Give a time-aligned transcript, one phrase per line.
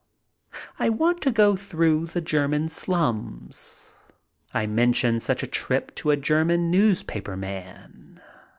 [0.79, 3.99] I want to go through the German slums.
[4.51, 8.19] I mention such a trip to a German newspaper man.